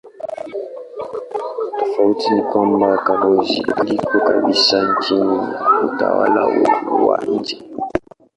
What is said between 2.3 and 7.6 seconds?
ni kwamba koloni liko kabisa chini ya utawala wa nje.